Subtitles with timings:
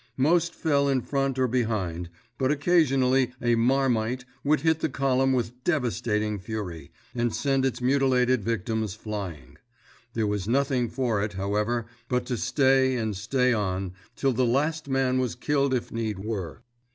[0.17, 2.09] Most fell in front or behind,
[2.39, 8.43] but occasionally a "marmite" would hit the column with devastating fury, and send its mutilated
[8.43, 9.57] victims flying.
[10.15, 14.89] There was nothing for it, however, but to stay and stay on, till the last
[14.89, 16.63] man was killed if need were.